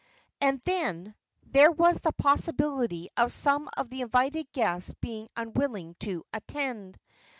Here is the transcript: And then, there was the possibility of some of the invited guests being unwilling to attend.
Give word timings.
And 0.41 0.59
then, 0.61 1.13
there 1.43 1.69
was 1.71 2.01
the 2.01 2.11
possibility 2.11 3.09
of 3.17 3.31
some 3.31 3.69
of 3.77 3.91
the 3.91 4.01
invited 4.01 4.51
guests 4.51 4.95
being 4.99 5.29
unwilling 5.37 5.93
to 5.99 6.23
attend. 6.33 6.97